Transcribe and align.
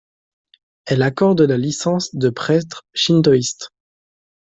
Elle 0.87 1.03
accorde 1.03 1.41
la 1.41 1.59
licence 1.59 2.15
de 2.15 2.31
prêtre 2.31 2.87
shintoïste. 2.95 3.69